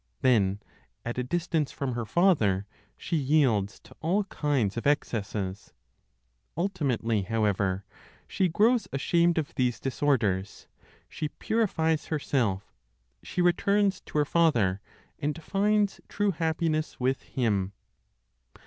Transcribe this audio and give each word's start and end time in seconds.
Then, 0.21 0.63
at 1.05 1.19
a 1.19 1.23
distance 1.23 1.71
from 1.71 1.93
her 1.93 2.07
father, 2.07 2.65
she 2.97 3.15
yields 3.17 3.79
to 3.81 3.95
all 4.01 4.23
kinds 4.23 4.75
of 4.75 4.87
excesses. 4.87 5.73
Ultimately, 6.57 7.21
however, 7.21 7.85
she 8.27 8.47
grows 8.49 8.87
ashamed 8.91 9.37
of 9.37 9.53
these 9.53 9.79
disorders; 9.79 10.65
she 11.07 11.29
purifies 11.29 12.07
herself, 12.07 12.73
she 13.21 13.43
returns 13.43 14.01
to 14.07 14.17
her 14.17 14.25
father, 14.25 14.81
and 15.19 15.39
finds 15.43 16.01
true 16.09 16.31
happiness 16.31 16.99
with 16.99 17.21
Him. 17.21 17.73